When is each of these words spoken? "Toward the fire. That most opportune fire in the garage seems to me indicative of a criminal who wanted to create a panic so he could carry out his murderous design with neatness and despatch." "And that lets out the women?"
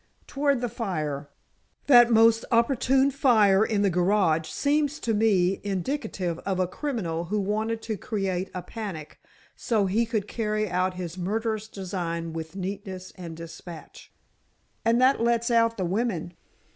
"Toward 0.25 0.61
the 0.61 0.67
fire. 0.67 1.29
That 1.85 2.09
most 2.11 2.43
opportune 2.51 3.11
fire 3.11 3.63
in 3.63 3.83
the 3.83 3.89
garage 3.91 4.49
seems 4.49 4.99
to 4.99 5.13
me 5.13 5.61
indicative 5.63 6.39
of 6.39 6.59
a 6.59 6.65
criminal 6.65 7.25
who 7.25 7.39
wanted 7.39 7.83
to 7.83 7.97
create 7.97 8.49
a 8.51 8.63
panic 8.63 9.19
so 9.55 9.85
he 9.85 10.07
could 10.07 10.27
carry 10.27 10.67
out 10.67 10.95
his 10.95 11.19
murderous 11.19 11.67
design 11.67 12.33
with 12.33 12.55
neatness 12.55 13.11
and 13.15 13.37
despatch." 13.37 14.11
"And 14.83 14.99
that 14.99 15.21
lets 15.21 15.51
out 15.51 15.77
the 15.77 15.85
women?" 15.85 16.33